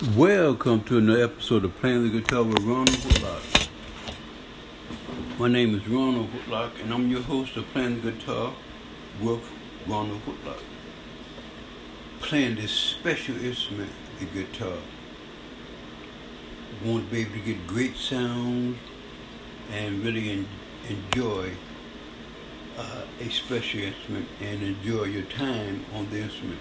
[0.00, 3.42] Welcome to another episode of Playing the Guitar with Ronald Whitlock.
[5.38, 8.54] My name is Ronald Whitlock, and I'm your host of Playing the Guitar
[9.20, 9.42] with
[9.86, 10.62] Ronald Whitlock.
[12.20, 14.78] Playing this special instrument, the guitar.
[16.82, 18.78] want to be able to get great sounds
[19.70, 20.48] and really en-
[20.88, 21.50] enjoy
[22.78, 26.58] uh, a special instrument and enjoy your time on the instrument.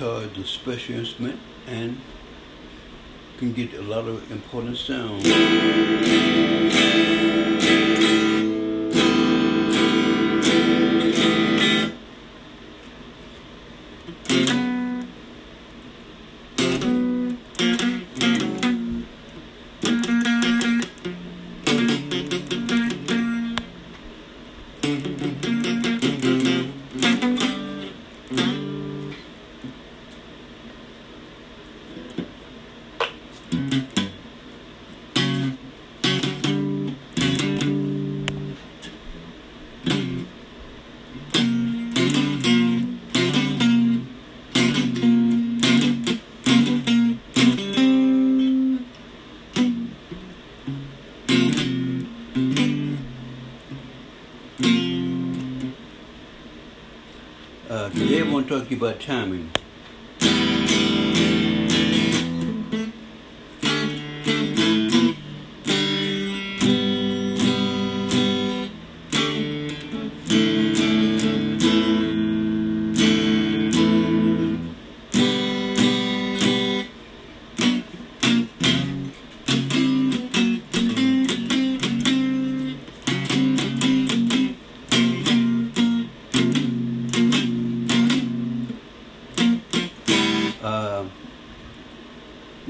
[0.00, 2.00] Guitar is a special instrument and
[3.36, 5.26] can get a lot of important sounds.
[5.26, 5.80] Uh,
[58.50, 59.69] today I want to talk to you about timing.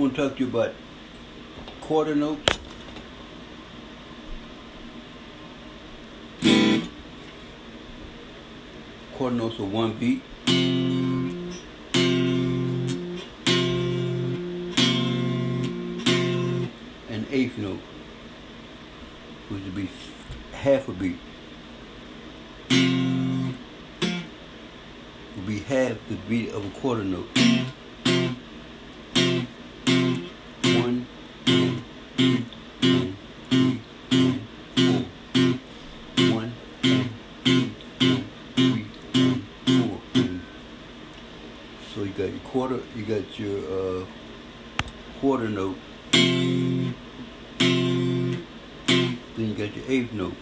[0.00, 0.72] Want to talk to you about
[1.82, 2.58] quarter notes.
[9.12, 10.22] Quarter notes are one beat.
[17.10, 17.80] An eighth note,
[19.50, 19.90] which would be
[20.52, 21.18] half a beat.
[25.36, 27.28] Would be half the beat of a quarter note.
[42.50, 44.04] Quarter, you got your uh,
[45.20, 45.76] quarter note.
[46.10, 46.94] Then
[49.36, 50.34] you got your eighth note.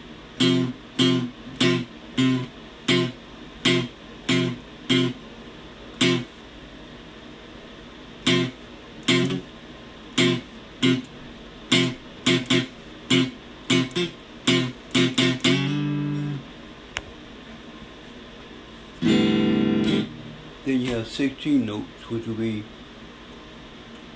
[20.69, 22.63] Then you have 16 notes, which will be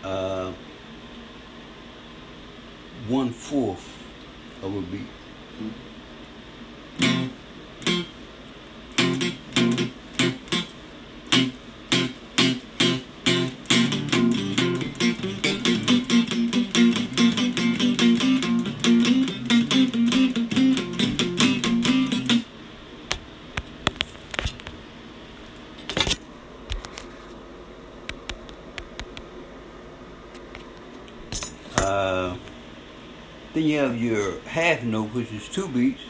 [0.04, 0.52] uh,
[3.08, 3.88] one fourth
[4.62, 5.06] of a beat.
[33.54, 36.00] Then you have your half note, which is two beats.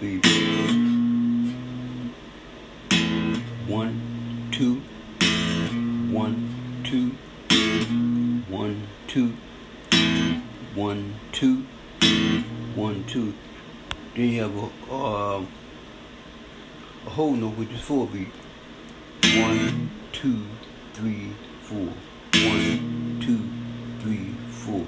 [0.00, 0.18] Be
[3.66, 4.76] one, two,
[6.10, 7.10] one, two,
[8.48, 9.34] one, two,
[10.74, 11.66] one, two,
[12.74, 13.34] one, two.
[14.16, 15.44] Then you have a, uh,
[17.06, 18.36] a whole note, which is four beats.
[19.36, 20.46] One, two,
[20.94, 21.32] three,
[21.62, 21.92] four.
[22.32, 23.09] One,
[24.00, 24.86] three, four.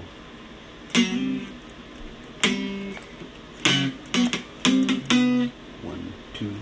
[5.82, 6.54] One, two.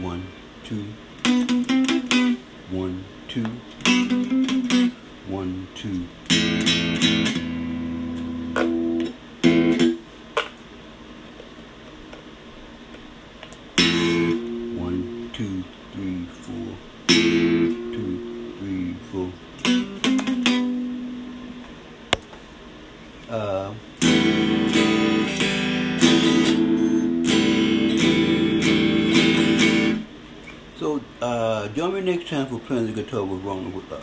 [0.00, 0.22] One,
[0.64, 0.84] two.
[2.70, 3.44] One, two.
[3.50, 4.46] One, two.
[5.28, 7.39] One, two,
[30.80, 34.00] so uh, join me next time for playing the guitar with Ronald Whitlock.